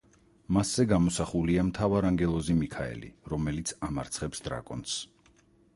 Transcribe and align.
მასზე 0.55 0.85
გამოსახულია 0.91 1.65
მთავარანგელოზი 1.67 2.57
მიქაელი, 2.63 3.13
რომელიც 3.35 3.77
ამარცხებს 3.91 4.45
დრაკონს. 4.49 4.99